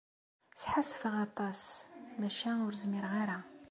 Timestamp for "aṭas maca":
1.25-2.51